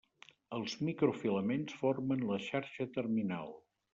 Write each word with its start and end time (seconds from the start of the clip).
Els 0.57 0.71
microfilaments 0.87 1.77
formen 1.83 2.25
la 2.31 2.39
xarxa 2.47 2.91
terminal. 2.99 3.55